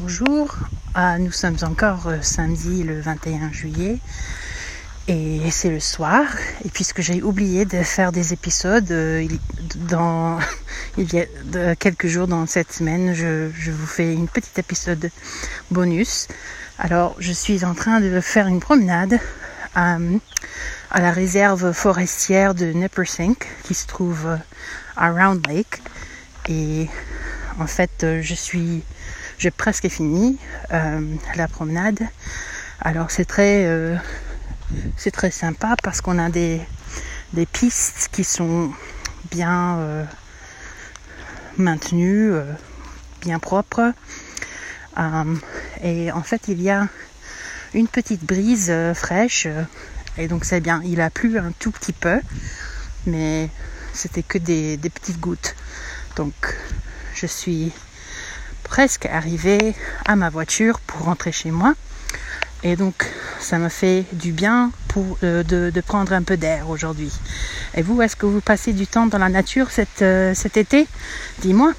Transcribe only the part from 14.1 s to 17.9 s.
une petite épisode bonus. Alors, je suis en